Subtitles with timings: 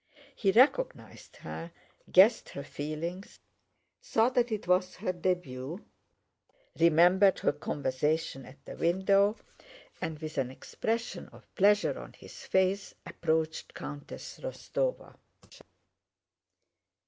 [0.35, 1.71] He recognized her,
[2.11, 3.39] guessed her feelings,
[4.01, 5.83] saw that it was her début,
[6.79, 9.35] remembered her conversation at the window,
[10.01, 15.17] and with an expression of pleasure on his face approached Countess Rostóva.